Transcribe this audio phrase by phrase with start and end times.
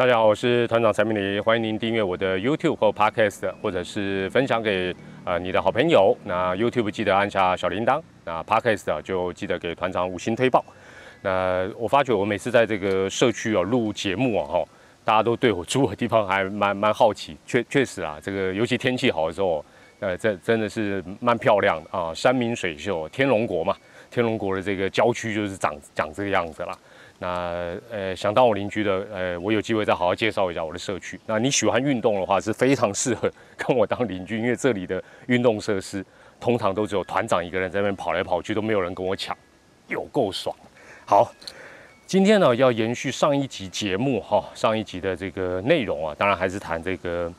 [0.00, 6.16] 大家好，我是团长陈明礼，欢迎您订阅我的 YouTube 或 Podcast，或者是分享给呃你的好朋友。
[6.24, 10.64] 那 YouTube 记得按下小铃铛，那 Podcast 就记得给团长五星推报。
[11.20, 14.64] 那我发觉我每次在这个社区啊录节目啊哈，
[15.04, 19.62] 大家都对我住的地方还蛮蛮好奇，确确实啊，这个尤其天气好的时候，
[19.98, 23.76] 呃，这真的是蛮漂亮的啊，山明水秀，天龙国嘛，
[24.10, 26.74] 天龙国的这个郊区就是长长这个样子啦。
[27.22, 31.20] 那呃，想当我邻居的，呃，我有机会再好好介绍一下我的社区。
[31.26, 36.02] 那你喜欢运动的话，是非常适合 跟我当邻居，因为这里的运动设施
[36.40, 39.36] 通常都只有团长一个人在那边跑来跑去，都没有人跟我抢，
[39.88, 40.56] 有够爽。
[41.04, 41.30] 好，
[42.06, 47.30] 今天呢要延续上一集节目哈，上一集的这个内容啊，当然还是谈这个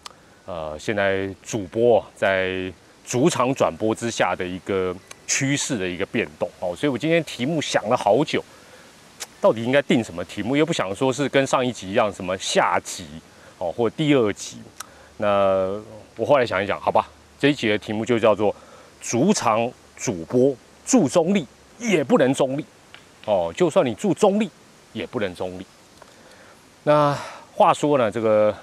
[0.46, 2.72] 呃，现在主播在
[3.04, 8.44] 主场转播之下的一个趋势的一个变动哦，所以我今天题目想了好久。
[9.42, 10.56] 到底应该定什么题目？
[10.56, 13.06] 又不想说是跟上一集一样，什么下集
[13.58, 14.60] 哦，或第二集。
[15.18, 15.28] 那
[16.16, 18.56] 我后来想一想，好吧，这一集的题目就叫做
[19.02, 21.46] “主场主播注中立
[21.80, 22.64] 也不能中立”。
[23.26, 24.48] 哦，就算你注中立，
[24.94, 25.66] 也不能中立。
[26.84, 27.18] 那
[27.56, 28.56] 话说呢，这个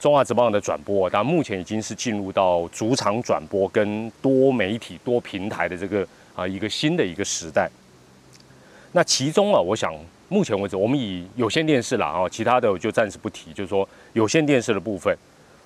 [0.00, 7.70] 中华职棒的转播，但目前已经是进入到主场转播跟多媒体、多平台的这个啊一个新的一个时代。
[8.92, 9.94] 那其中啊，我想
[10.28, 13.52] 目前为止，我们以有线电视啦啊，其他的我就暂时不提。
[13.52, 15.16] 就是说有线电视的部分，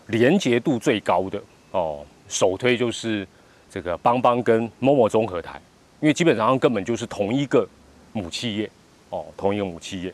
[0.08, 3.26] 连接度最高的哦，首推就是
[3.70, 5.60] 这个邦邦跟某某综合台，
[6.00, 7.66] 因为基本上根本就是同一个
[8.12, 8.70] 母企业
[9.10, 10.12] 哦，同一个母企业。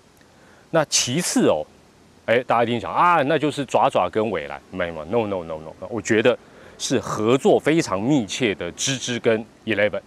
[0.71, 1.67] 那其次哦，
[2.27, 6.39] 哎，大家一定想啊，那就是爪爪跟未来，没有，no no no no，我觉得
[6.79, 10.01] 是合作非常密切的芝芝跟 Eleven。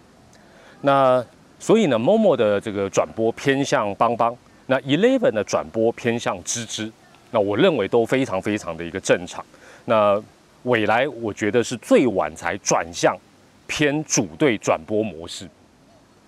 [0.80, 1.24] 那
[1.58, 6.90] 所以呢，Momo 的这个转播偏向邦邦，那 Eleven 的转播偏向芝芝，
[7.30, 9.44] 那我认为都非常非常的一个正常。
[9.86, 10.22] 那
[10.64, 13.16] 未来我觉得是最晚才转向
[13.66, 15.48] 偏主队转播模式。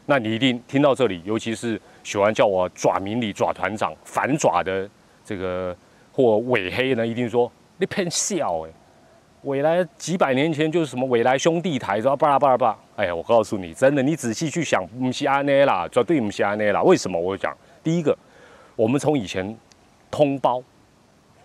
[0.06, 4.88] 那你一定听到这里，尤其是喜欢叫我爪明理爪团长反爪的
[5.24, 5.76] 这个
[6.12, 8.70] 或尾黑呢，一定说你偏笑哎。
[9.46, 12.16] 未来几百年前就是什么未来兄弟台，是吧？
[12.16, 12.78] 巴拉巴拉巴拉。
[12.96, 16.82] 哎呀，我告诉你，真的，你仔细去想，不是安内啦，绝对不是安内啦。
[16.82, 17.18] 为什么？
[17.18, 18.16] 我讲，第一个，
[18.74, 19.56] 我们从以前
[20.10, 20.60] 通包，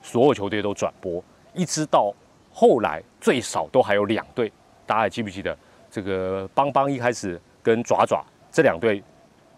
[0.01, 1.23] 所有球队都转播，
[1.53, 2.11] 一直到
[2.51, 4.51] 后来最少都还有两队，
[4.88, 5.56] 大家还记不记得？
[5.91, 9.03] 这个邦邦一开始跟爪爪这两队，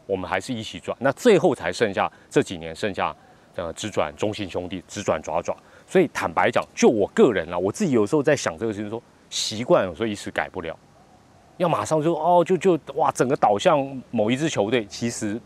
[0.05, 3.15] 我们还是一起转，那最后才剩下这几年剩下
[3.55, 5.55] 呃只转中信兄弟，只转爪爪。
[5.93, 8.99] 所以坦白讲，就我个人啊，我自己有时候在想这个事情，说
[9.29, 10.75] 习惯有时候一时改不了，
[11.57, 15.39] 要马上就哦，就就哇，整个导向某一支球队，其实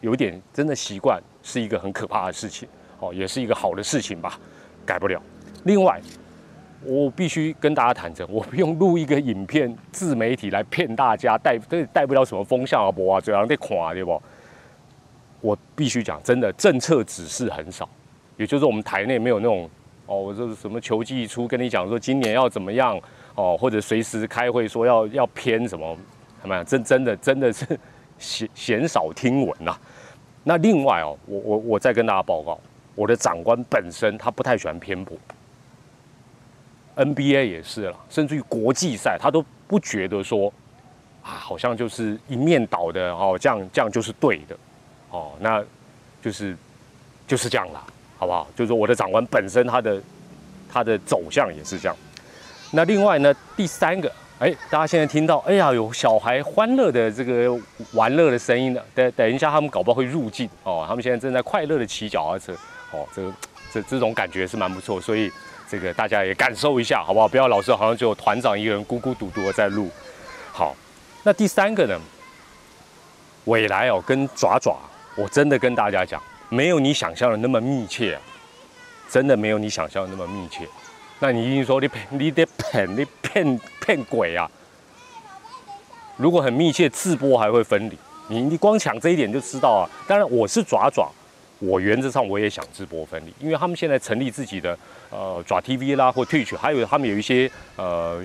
[0.00, 2.68] 有点真的习惯是一个很可怕的事情，
[3.00, 4.38] 哦，也是一个好的事情吧，
[4.86, 5.20] 改不了。
[5.64, 6.00] 另外，
[6.84, 14.22] 我必须跟大家坦诚，我不用录一个影片自媒体来骗大家，带这带不了什么风向啊，不啊，这样得垮对不？
[15.40, 17.88] 我必须讲，真的政策指示很少，
[18.36, 19.68] 也就是我们台内没有那种。
[20.08, 22.98] 哦，我这是什么球季一出跟你讲说今年要怎么样
[23.34, 25.96] 哦，或者随时开会说要要偏什么，
[26.40, 26.64] 怎么样？
[26.64, 27.78] 真真的真的是
[28.18, 29.78] 鲜鲜少听闻呐。
[30.44, 32.58] 那另外哦，我我我再跟大家报告，
[32.94, 35.14] 我的长官本身他不太喜欢偏颇
[36.96, 40.50] ，NBA 也是了，甚至于国际赛他都不觉得说
[41.22, 44.56] 啊，好像就是一面倒的哦，这样这样就是对的
[45.10, 45.62] 哦，那
[46.22, 46.56] 就是
[47.26, 47.84] 就是这样啦。
[48.18, 48.46] 好不好？
[48.56, 50.02] 就是说，我的长官本身他的
[50.70, 51.96] 他的走向也是这样。
[52.72, 57.56] 那另外呢，第三个，哎，大家现在听到，哎呀，有小孩欢乐的这个
[57.92, 58.84] 玩乐的声音了。
[58.94, 60.84] 等等一下，他们搞不好会入境哦。
[60.86, 62.52] 他们现在正在快乐的骑脚踏车，
[62.90, 63.32] 哦，这个
[63.72, 65.00] 这这种感觉是蛮不错。
[65.00, 65.32] 所以
[65.68, 67.28] 这个大家也感受一下，好不好？
[67.28, 69.88] 不要老是好像只有团长一个人孤孤独独的在录。
[70.52, 70.74] 好，
[71.22, 71.98] 那第三个呢，
[73.44, 74.76] 未来哦，跟爪爪，
[75.16, 76.20] 我真的跟大家讲。
[76.48, 78.20] 没有你想象的那么密切啊，
[79.08, 80.66] 真的没有你想象的那么密切。
[81.20, 84.48] 那你一定说你骗你得骗你骗骗鬼啊！
[86.16, 87.98] 如果很密切，自播还会分离。
[88.28, 89.90] 你你光抢这一点就知道啊。
[90.06, 91.10] 当然我是爪爪，
[91.58, 94.78] 我原则上我也想自播分离，因为他们现在成立自己的
[95.10, 98.24] 呃爪 TV 啦或 Twitch，还有他们有一些呃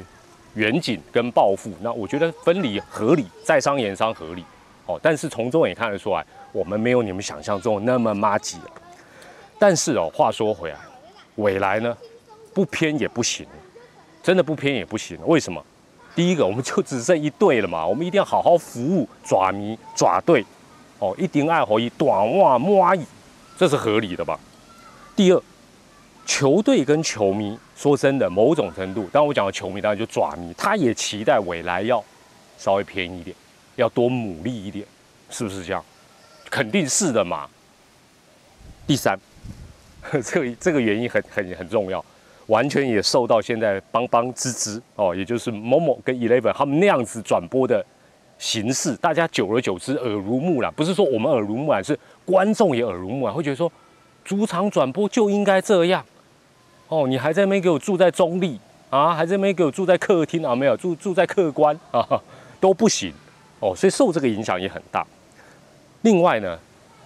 [0.53, 1.71] 远景跟抱负。
[1.81, 4.45] 那我觉得分离合理，在商言商合理。
[4.85, 6.25] 哦，但是从中也看得出来。
[6.53, 8.57] 我们没有你们想象中那么妈吉，
[9.59, 10.77] 但是哦，话说回来，
[11.35, 11.97] 未来呢，
[12.53, 13.45] 不偏也不行，
[14.21, 15.17] 真的不偏也不行。
[15.25, 15.61] 为什么？
[16.15, 20.45] 第一个，我们就只剩一队了嘛，我们一定要好好服务爪迷爪队，
[20.99, 23.03] 哦，一定爱好一短袜摸阿姨
[23.57, 24.39] 这是合理的吧？
[25.15, 25.41] 第二，
[26.23, 32.03] 球队跟球迷，说真的，某种程度，当我讲的球迷，当然就爪迷，他也期待未来要
[32.59, 33.35] 稍微便宜一点，
[33.75, 34.85] 要多努力一点，
[35.31, 35.83] 是不是这样？
[36.53, 37.49] 肯定是的嘛。
[38.85, 39.17] 第三，
[40.23, 42.05] 这个这个原因很很很重要，
[42.45, 47.83] 完全也受到现在邦邦之之哦，也就是某某跟 Eleven 他们那样子转播的
[48.37, 53.71] 形式，大家久而久之耳濡目染，不是说我们耳濡目染，是观众也耳濡目染，会觉得说
[54.23, 56.05] 主场转播就应该这样。
[56.87, 58.59] 哦，你还在那边给我住在中立
[58.91, 59.15] 啊？
[59.15, 60.55] 还在那边给我住在客厅啊？
[60.55, 62.21] 没有住住在客官啊，
[62.59, 63.11] 都不行
[63.59, 63.73] 哦。
[63.75, 65.03] 所以受这个影响也很大。
[66.03, 66.57] 另外呢，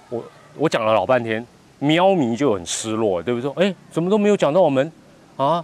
[0.09, 0.23] 我
[0.57, 1.43] 我讲了老半天，
[1.79, 3.65] 喵迷就很失落，对不对？
[3.65, 4.91] 哎，怎么都没有讲到我们
[5.37, 5.63] 啊？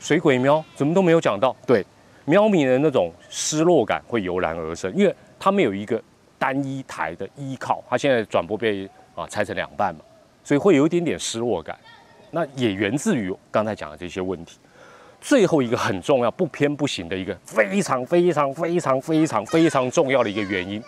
[0.00, 1.54] 水鬼喵怎么都没有讲到？
[1.66, 1.84] 对，
[2.24, 6.00] 喵迷的那种失落感会油然而生，因为他们有一个
[6.38, 10.00] 单一台的依靠，他现在转播被啊拆成两半嘛，
[10.44, 11.76] 所以会有一点点失落感。
[12.30, 14.56] 那也源自于刚才讲的这些问题。
[15.20, 20.80] 最后一个很重要、不偏不行的一个非常非常非常非常非常重要的一个原因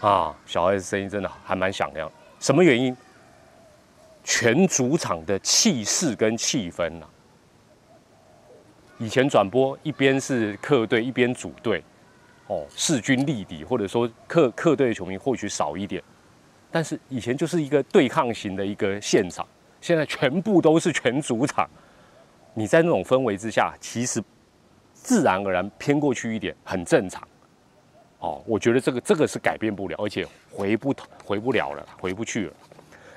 [0.00, 2.10] 啊，小 S 声音真的还蛮响亮。
[2.38, 2.96] 什么原因？
[4.22, 7.06] 全主场的气势跟气氛呐。
[8.98, 11.82] 以前转播一边是客队，一边主队，
[12.46, 16.02] 哦，势均力敌，或者说客客队的球迷或许少一点，
[16.70, 19.46] 但是以前就是一个对抗型的一个现场。
[19.80, 21.68] 现在全部都是全主场，
[22.54, 24.22] 你在那种氛围之下，其实
[24.92, 27.27] 自然而然偏过去一点，很正常。
[28.20, 30.94] 哦，我觉得这个这个是改变不了，而且回不
[31.24, 32.52] 回不了了，回不去了。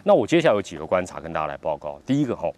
[0.04, 2.00] 那我接下来有几个观察跟大家来报告。
[2.06, 2.50] 第一个哈，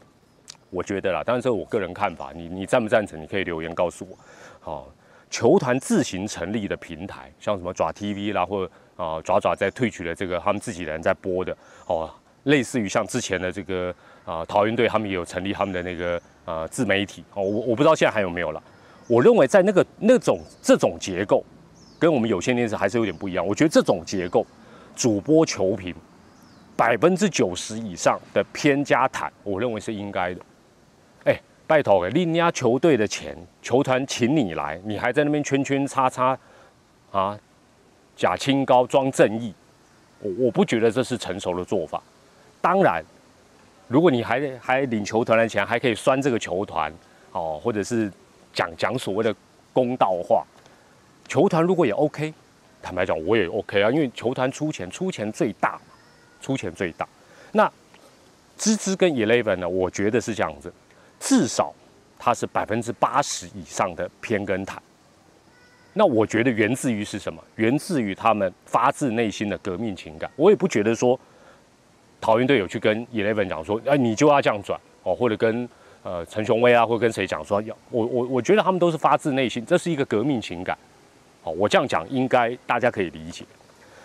[0.69, 3.21] 我觉得啦，当然这是我个人看法，你你赞不赞成？
[3.21, 4.17] 你可以留言告诉我。
[4.59, 4.87] 好，
[5.29, 11.55] 球团自行成立的平台，像什么爪 TV 啦，或啊爪爪在退取的这个他们自己人在播的，
[11.87, 12.09] 哦。
[12.43, 18.61] 类似于像之前的这个啊，桃园队他们也有成立他们的那个啊自媒体哦，我我不知道现在还有没有了。
[19.07, 21.41] 我认为在那个那种这种结构，
[22.03, 23.47] 跟我们有线电视还是有点不一样。
[23.47, 24.45] 我觉得这种结构，
[24.93, 25.95] 主播球评
[26.75, 30.41] 百分之九十以上的偏加谈，我认为是应该的。
[31.23, 36.37] 哎，拜托，另家球队的钱，球团请你来，你还在那边圈圈叉叉
[37.09, 37.39] 啊，
[38.17, 39.53] 假清高装正义，
[40.19, 42.03] 我我不觉得这是成熟的做法。
[42.59, 43.01] 当然，
[43.87, 46.93] 如果你还还领球团的钱，还可以拴这个球团
[47.31, 48.11] 哦，或者是
[48.53, 49.33] 讲讲所谓的
[49.71, 50.45] 公道话，
[51.27, 52.33] 球团如果也 OK，
[52.81, 55.93] 坦白讲我也 OK 啊，因为球团出钱出钱最大嘛，
[56.41, 57.07] 出钱最大。
[57.51, 57.71] 那
[58.57, 60.71] 芝芝跟 Eleven 呢，我觉得是这样子，
[61.19, 61.73] 至少
[62.17, 64.81] 它是百分之八十以上的偏跟台。
[65.93, 67.43] 那我觉得源自于是什么？
[67.55, 70.29] 源自于他们发自内心的革命情感。
[70.35, 71.19] 我也不觉得说。
[72.21, 75.67] 桃园队友去跟 Eleven 讲说，哎，你就要这样转哦，或者跟
[76.03, 80.77] 呃陈雄威啊，或者跟谁讲说，要我我我觉得他们都是发自内心，这是一个革命情感，
[81.43, 83.43] 哦，我这样讲应该大家可以理解。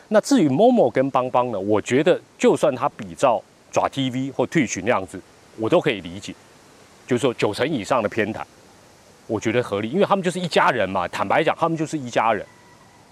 [0.09, 5.21] 那至于 Momo 跟邦邦呢，我觉得就算他比照爪 TV 或退群那样子，
[5.59, 6.35] 我都可以理解，
[7.07, 8.43] 就是说九成以上的偏袒，
[9.27, 11.07] 我觉得合理，因为他们就是一家人嘛。
[11.09, 12.45] 坦白讲，他们就是一家人。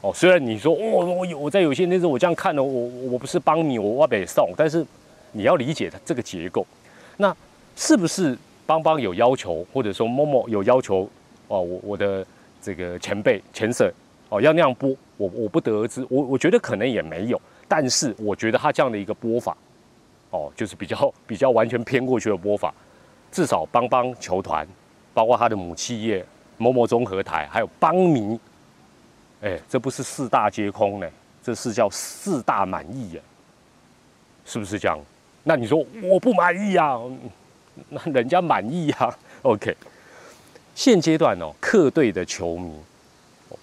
[0.01, 4.85] 哦，虽然你说哦，我有我在有些那时候我这样看的，我我不是帮你，我我北送，但是
[5.33, 6.67] 你要理解它这个结构。
[7.19, 7.35] 那
[7.77, 11.09] 是不是邦邦有要求，或者说某某有要求？
[11.49, 12.27] 哦，我我的
[12.63, 13.91] 这个前辈前省
[14.29, 16.07] 哦要那样播，我我不得而知。
[16.11, 19.57] 我我觉得可能也没有，但是我觉得他这样的一个播法，
[20.31, 22.73] 哦，就是比较比较完全偏过去的播法。
[23.33, 24.67] 至少帮帮球团，
[25.13, 26.25] 包括他的母企业
[26.57, 28.39] 某某综合台，还有邦迷。
[29.43, 31.09] 哎，这不是四大皆空呢，
[31.43, 33.21] 这是叫四大满意呀，
[34.47, 34.99] 是不是这样？
[35.45, 36.99] 那你说我不满意呀？
[37.91, 39.15] 那人家满意呀。
[39.43, 39.77] OK，
[40.75, 42.73] 现阶段哦，客队的球迷，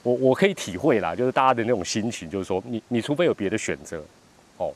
[0.04, 4.04] 我我可以体会啦，就是大家的那种心情，就是说，你你除非有别的选择
[4.58, 4.72] 哦，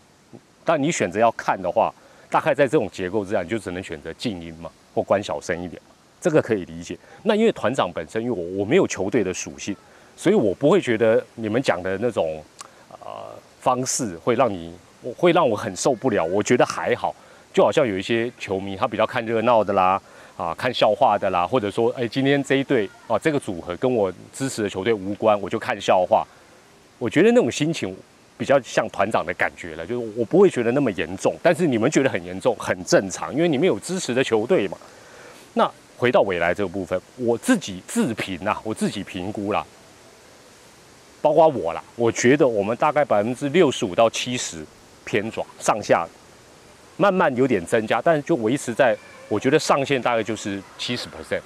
[0.64, 1.94] 但你选择要看的话，
[2.30, 5.82] 大概在这种结构之下，你就只能选择静音嘛，或关小声一点，
[6.20, 6.98] 这个可以理解。
[7.24, 9.76] 那因为团长本身，因为我我没有球队的属性。
[10.20, 12.44] 所以我不会觉得你们讲的那种，
[12.90, 13.08] 呃，
[13.62, 14.74] 方式会让你，
[15.16, 16.26] 会让我很受不了。
[16.26, 17.16] 我觉得还好，
[17.54, 20.02] 就好像有一些球迷他比较看热闹的啦，
[20.38, 26.26] 啊，看笑话的啦，或者说，哎，今天这一队啊，这个组合跟我支持的球队无关，我就看笑话。
[27.00, 27.96] 我觉得那种心情
[28.38, 34.78] 比较像团长的感觉了，就是我不会觉得那么严重，但是你们觉得很严重，很正常，因为你们有支持的球队嘛。
[35.56, 39.66] 那回到未来这个部分，我自己自评呐，我自己评估啦。
[41.20, 44.64] 包括我啦，我觉得我们大概百分之六十五到七十
[45.04, 46.08] 偏爪上下，
[46.96, 48.96] 慢慢有点增加，但是就维持在
[49.30, 51.42] 我觉得上限大概就是七十 percent。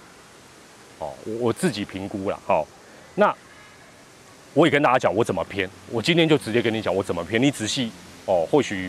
[0.99, 2.67] 哦，我我自己评估了，好，
[3.15, 3.35] 那
[4.53, 7.91] 我也跟大家讲我怎么偏，我今天就直接跟你讲我怎么偏，你仔细
[8.25, 8.87] 哦，或许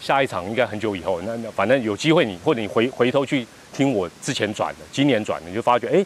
[0.00, 6.04] 下一场应该很久以后，那那反正有机会你或者你回回头去听我之前转的，今年转的，你就发觉哎，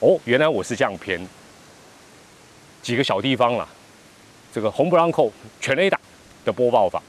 [0.00, 1.24] 哦，原来我是这样偏，
[2.82, 3.68] 几个小地方啦，
[4.52, 6.00] 这个红不让扣全 A 打
[6.44, 7.00] 的播报法。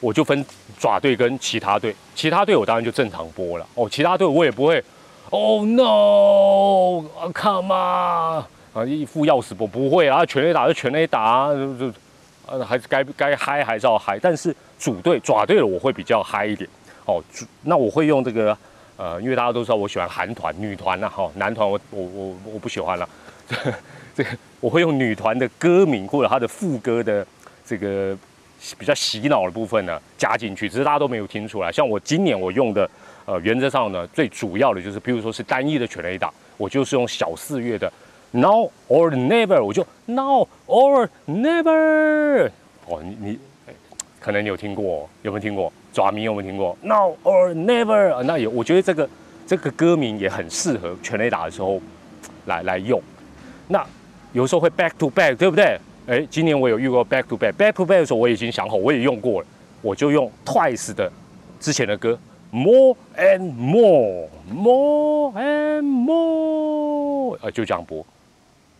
[0.00, 0.44] 我就分
[0.78, 3.86] 爪队跟其他队，其他队我当然就正常播了哦。
[3.86, 4.82] 其他队我也不会
[5.28, 11.92] ，Oh no，Come on，啊一副要死播不会啊，全 A 打就全 A 打，就就
[12.46, 14.18] 呃还是该该嗨还是要嗨。
[14.18, 16.66] 但是主队爪队的我会比较嗨一点
[17.04, 17.22] 哦。
[17.64, 18.56] 那我会用这个
[18.96, 23.06] 呃，因为大家都知道我喜欢韩团、女团呐，哈，男团我我我我不喜欢了。
[24.16, 24.30] 这个
[24.60, 27.26] 我会用女团的歌名或者她的副歌的
[27.66, 28.16] 这个。
[28.78, 31.72] 比较洗脑的部分呢，加进去，只是大家都没有听出来。
[31.72, 32.88] 像我今年我用的，
[33.24, 37.90] 呃，原则上呢，最主要的就是，比如说是单一的全雷达，我就是用小四月的
[38.32, 42.50] Now or Never，我就 Now or Never。
[42.86, 43.38] 哦，你你，
[44.20, 45.72] 可能你有听过，有没有听过？
[45.92, 48.22] 爪迷有没有听过 Now or Never？
[48.22, 49.08] 那也，我觉得这个
[49.46, 51.80] 这个歌名也很适合全雷达的时候
[52.46, 53.02] 来来用。
[53.66, 53.84] 那
[54.32, 55.78] 有时候会 Back to Back，对不对？
[56.10, 59.46] 哎，今年我有遇过 back to back，back to back 的时候我已经想好，我也用过了，
[59.80, 61.08] 我就用 Twice 的
[61.60, 62.18] 之前的歌
[62.50, 68.04] ，More and More，More and More，呃，就这样播，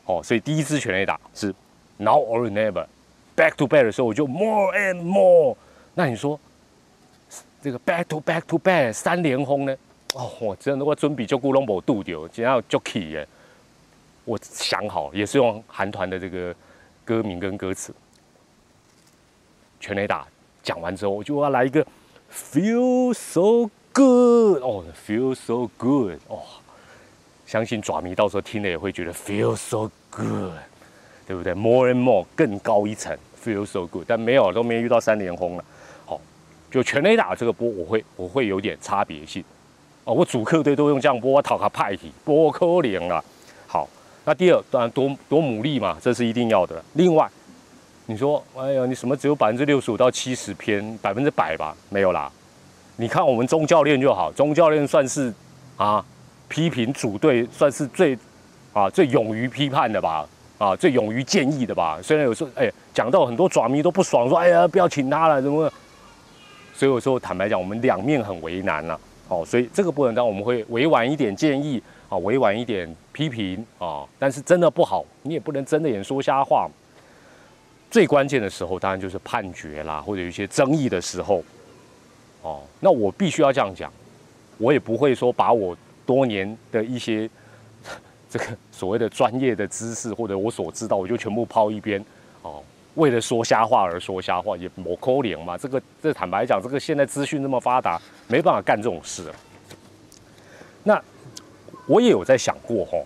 [0.07, 1.55] 哦，所以第一支全雷打是
[1.99, 5.55] Now or Never，back to back 的时候我就 More and More，
[5.95, 6.41] 那你说
[7.63, 9.77] 这个 back to back to back 三连轰呢？
[10.15, 13.25] 哦，我真的我准备就咕隆博度掉，今天要 jokey 耶，
[14.25, 16.53] 我想好也是用韩团的这个。
[17.11, 17.93] 歌名跟歌词，
[19.81, 20.25] 全雷打
[20.63, 21.85] 讲完之后，我就要来一个
[22.33, 26.43] feel so good 哦，feel so good 哦，
[27.45, 30.53] 相信爪迷到时候听了也会觉得 feel so good，
[31.27, 35.65] 对不对？More and more 更高一层 feel so good，但没有都没遇到三连轰了。
[36.07, 36.21] 好，
[36.71, 39.43] 就全雷打这个波，我会我会有点差别性
[40.05, 40.15] 哦。
[40.15, 43.25] 我主客队都用这样波，我讨他派体波可怜了。
[44.31, 46.81] 那第二，当然多多努力嘛，这是一定要的。
[46.93, 47.29] 另外，
[48.07, 51.77] 你说，哎呀，你什么只有百分之六十五到七十偏百分之百吧？
[51.89, 52.31] 没有啦。
[52.95, 55.35] 你看我们钟教练就好，钟教练算是
[55.77, 56.05] 啊
[56.47, 58.17] 批评组队算是最
[58.73, 60.25] 啊最勇于批判的吧，
[60.59, 61.99] 啊最勇于建议的吧。
[62.01, 65.69] 虽然有时候哎讲到很多爪迷都不爽，说哎呀不要请他了，怎么？
[66.73, 69.01] 所以有时候坦白讲，我们两面很为难了。
[69.27, 71.83] 哦，所以这个部分当然我们会委婉一点建议。
[72.11, 76.69] 啊，委婉一点批评啊，但是真的不好，你也不能睁着眼说瞎话。
[77.89, 81.43] 最关键的时候，当然就是判决啦，或者有一些争议的时候。
[82.43, 83.93] 哦，那我必须要这样讲，
[84.59, 87.31] 我也不会说把我多年的一些
[88.29, 92.05] 这个所谓的专业的知识或者我所知道，我就全部抛一边。
[92.43, 92.61] 哦，
[92.97, 95.57] 为了说瞎话而说瞎话，也抹口脸嘛。
[95.57, 99.33] 这个这坦白讲，这个现在资讯那么发达，没办法干这种事。
[100.83, 101.01] 那。
[101.87, 103.05] 我也有在想过吼，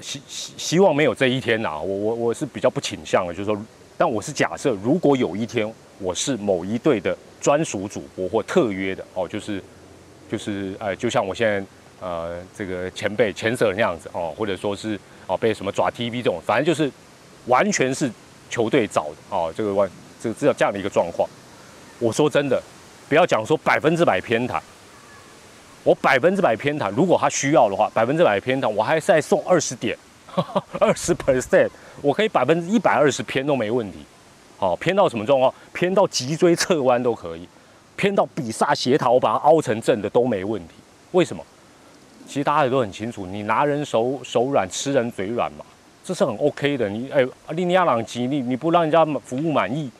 [0.00, 1.78] 希希希望没有这一天呐。
[1.78, 3.60] 我我我是比较不倾向的，就是说，
[3.98, 9.62] 但我是假设，如果有一天我是某一队的专属主播或特约的哦，就是
[10.30, 11.64] 就是呃，就像我现在
[12.00, 16.90] 呃这个前辈前舍那样子哦，或者说是哦被什么抓 TV 这种，反正就是
[17.46, 18.10] 完全是
[18.48, 21.28] 球队找的哦，这个完这个这样这样的一个状况。
[21.98, 22.60] 我说真的，
[23.08, 24.60] 不要讲说百分之百偏袒。
[25.84, 29.96] 我百分之百偏袒，如果他需要的话，百分之百偏袒，我还再送二十点，
[30.78, 31.68] 二十 percent，
[32.00, 33.98] 我可以百分之一百二十偏都没问题。
[34.58, 35.52] 好，偏到什么状况？
[35.72, 37.48] 偏到脊椎侧弯都可以，
[37.96, 40.74] 偏到比萨斜塔，我把它凹成正的都没问题。
[41.10, 41.44] 为什么？
[42.28, 45.64] 其实大家也都很清楚，你拿人手手软，吃人嘴软嘛，
[46.04, 46.88] 这是很 OK 的。
[46.88, 49.90] 你哎，利尼亚朗吉，你你不让人家服务满意，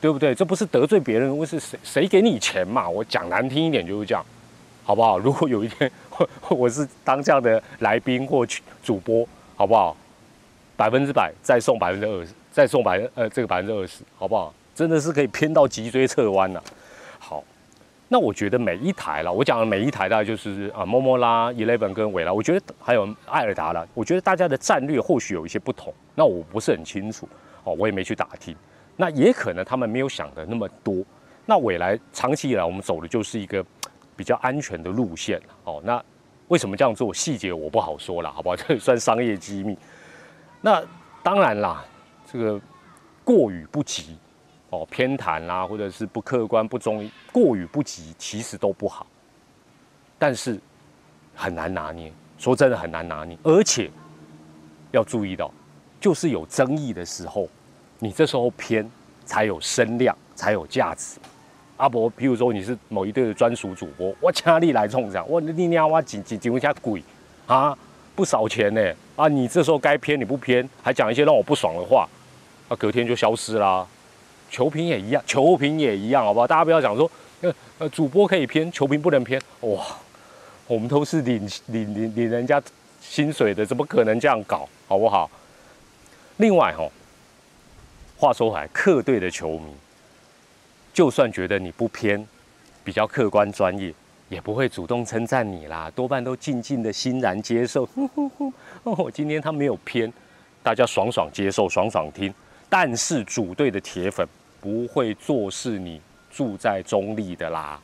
[0.00, 0.32] 对不对？
[0.32, 2.88] 这不是得罪别人，我是谁谁给你钱嘛？
[2.88, 4.24] 我讲难听一点就是这样。
[4.84, 5.18] 好不好？
[5.20, 5.90] 如果有一天
[6.48, 8.46] 我是当这样的来宾或
[8.82, 9.26] 主播，
[9.56, 9.96] 好不好？
[10.76, 14.52] 百分之百再送百分之二十，再送百呃这个百分之二十，好不好？
[14.74, 16.62] 真的是可以偏到脊椎侧弯了。
[17.18, 17.42] 好，
[18.08, 23.86] 那我觉得每一台了，我讲的每一台大概就是啊，摩摩拉、Eleven 跟伟拉，我觉得还有艾尔达了。
[23.94, 27.28] 我觉得大家的战略或许有一些不同，那我不是很清楚
[27.62, 28.54] 哦，我也没去打听。
[28.96, 31.04] 那也可能他们没有想的那么多。
[31.46, 33.64] 那未来长期以来我们走的就是一个。
[34.16, 36.02] 比较安全的路线哦，那
[36.48, 37.12] 为什么这样做？
[37.12, 38.56] 细节我不好说了，好不好？
[38.56, 39.76] 这 算商业机密。
[40.60, 40.82] 那
[41.22, 41.84] 当然啦，
[42.30, 42.60] 这个
[43.24, 44.16] 过与不及
[44.70, 49.06] 哦偏袒啦，或者是不客观、不中、过与不及，其实都不好。
[50.18, 50.60] 但是
[51.34, 53.90] 很难拿捏，说真的很难拿捏，而且
[54.92, 55.50] 要注意到，
[56.00, 57.48] 就是有争议的时候，
[57.98, 58.88] 你这时候偏
[59.24, 61.18] 才有声量，才有价值。
[61.76, 67.02] 阿伯，譬如说你是某一队的专属主播，我请你来冲场，我你娘我几几几下鬼
[67.46, 67.76] 啊，
[68.14, 69.26] 不少钱呢啊！
[69.26, 72.08] 你这时候该偏你不偏，还讲一些让我不爽的话，
[72.68, 73.84] 啊，隔天就消失啦。
[74.50, 76.46] 球评也一样，球评也一样，好不好？
[76.46, 79.84] 大家不要讲说，呃呃，主播可以偏，球评不能偏，哇，
[80.68, 82.62] 我们都是领领领领人家
[83.00, 85.28] 薪水的，怎么可能这样搞，好不好？
[86.36, 86.88] 另外哈，
[88.16, 89.74] 话说回来，客队的球迷。
[90.94, 92.24] 就算觉得你不偏，
[92.84, 93.92] 比较客观专业，
[94.28, 97.86] 也不会主动称赞你啦，多半都静静的欣然接受。
[98.84, 100.10] 哦，今天他没有偏，
[100.62, 102.32] 大家爽爽接受，爽爽听。
[102.70, 104.26] 但是主队的铁粉
[104.60, 107.80] 不会坐视你住在中立的啦，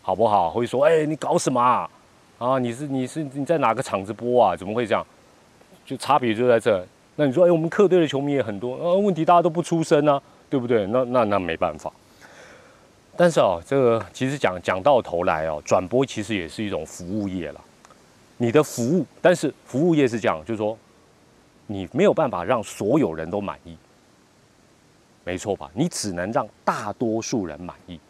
[0.00, 0.50] 好不好？
[0.50, 1.90] 会说，哎，你搞什么啊？
[2.38, 4.56] 啊，你是你是你在哪个场子播啊？
[4.56, 5.06] 怎么会这样？
[5.84, 6.82] 就差别就在这。
[7.16, 10.18] 那你说，哎，我们客队的球迷也很多，呃，问题大家都不出声啊，
[10.48, 10.86] 对不对？
[10.86, 11.92] 那那那没办法。
[13.16, 17.60] 但是哦，这个其实讲讲到头来哦，转播其实也是一种服务业了。
[18.36, 20.76] 你的服务，但是服务业是这样，就是说，
[21.68, 23.76] 你没有办法让所有人都满意，
[25.22, 25.70] 没错吧？
[25.72, 28.00] 你只能让大多数人满意，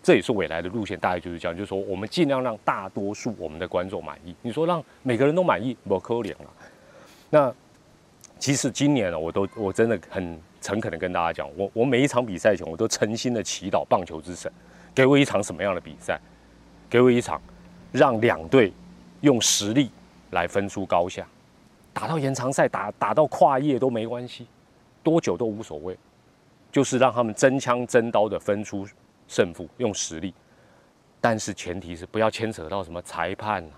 [0.00, 4.32] 这也是未来的路线，大概就是这样，就是说，我们尽量让大多数我们的观众满意。
[4.42, 6.50] 你说让每个人都满意，不可怜了。
[7.28, 7.52] 那
[8.38, 10.40] 其实今年呢，我都我真的很。
[10.62, 14.50] 诚恳的跟大家讲，我我每一场比赛前，我都诚心的祈祷棒球之神，
[14.94, 16.18] 给我一场什么样的比赛？
[16.88, 17.40] 给我一场
[17.90, 18.72] 让两队
[19.22, 19.90] 用实力
[20.30, 21.26] 来分出高下，
[21.92, 24.46] 打到延长赛，打打到跨夜都没关系，
[25.02, 25.98] 多久都无所谓，
[26.70, 28.86] 就是让他们真枪真刀的分出
[29.26, 30.32] 胜负，用实力。
[31.20, 33.74] 但是前提是不要牵扯到什么裁判啊，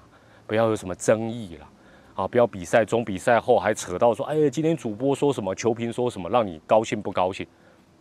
[0.47, 1.68] 不要有什么争议了。
[2.14, 7.46] 啊不要比赛中、比赛后还扯到说，哎，今天主播说什么，球评说什么，让你高兴不高兴？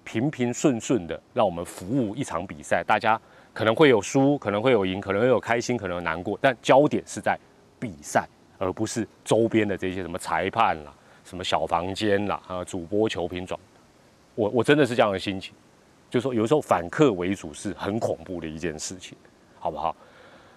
[0.03, 2.83] 平平顺顺的，让我们服务一场比赛。
[2.85, 3.19] 大家
[3.53, 7.39] 可能会有输，可能会有赢，可能会有开心，可能难过，但焦点是在
[7.79, 13.59] 比赛，而不是周边的这些什么裁判啦、什么小房间啦、啊主播、球评转。
[14.35, 15.55] 我我真的是这样的心情，
[16.09, 19.17] 就说有时候反客为主是很恐怖的一件事情，
[19.57, 19.95] 好不好？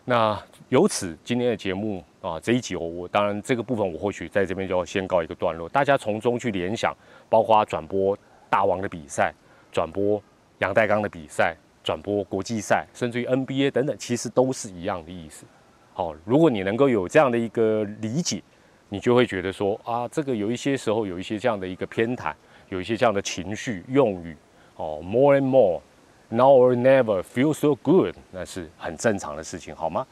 [0.08, 6.96] 那由此今天的节目啊，这一集我我当然这个部分我或许在这边就要先告一个段落，大家从中去联想，
[7.28, 8.16] 包括转播
[8.48, 9.34] 大王的比赛，
[9.72, 10.22] 转播
[10.60, 15.44] 杨代刚的比赛，转播国际赛，甚至于 NBA 等等，其实都是一样的意思。
[15.92, 18.40] 好，如果你能够有这样的一个理解，
[18.88, 22.32] 你就会觉得说啊，这个有一些时候有一些这样的一个偏袒，
[22.68, 24.36] 有一些这样的情绪用语，
[24.76, 25.80] 哦，more and more。
[26.28, 30.06] Now or never feel so good，那是很正常的事情，好吗？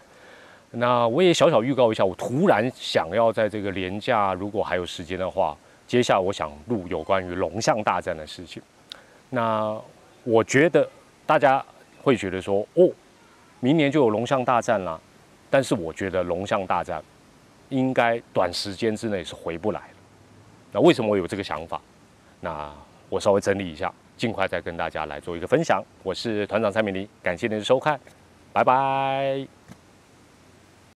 [0.70, 8.62] 那我也小小预告一下，我突然想要在这个年假，如果还有时间的话，接下来我想录有关于龙象大战的事情。
[9.30, 9.76] 那
[10.22, 10.88] 我觉得
[11.26, 11.64] 大家
[12.02, 12.88] 会觉得说，哦，
[13.60, 15.00] 明年就有龙象大战了，
[15.50, 17.02] 但是我觉得龙象大战
[17.70, 19.96] 应该短时间之内是回不来了。
[20.72, 21.80] 那为什么我有这个想法？
[22.40, 22.72] 那
[23.08, 23.92] 我稍微整理一下。
[24.16, 27.98] 尽快再跟大家来做一个分享，我是团长蔡美玲，感谢您的收看，
[28.52, 29.63] 拜拜。